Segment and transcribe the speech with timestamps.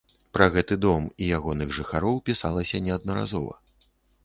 [0.35, 3.55] Пра гэты дом і ягоных жыхароў пісалася неаднаразова.